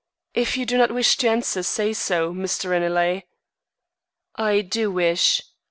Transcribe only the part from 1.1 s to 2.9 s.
to answer, say so, Mr.